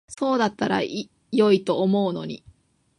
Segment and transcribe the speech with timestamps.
[0.09, 0.81] そうだったら
[1.31, 2.43] 良いと思うのに。